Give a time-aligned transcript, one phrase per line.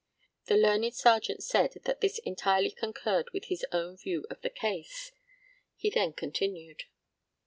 [0.45, 5.11] The learned Serjeant said that this entirely concurred with his own view of the case.
[5.75, 6.85] He then continued.